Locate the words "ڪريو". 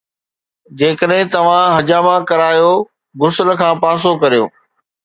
2.31-2.71, 4.21-4.45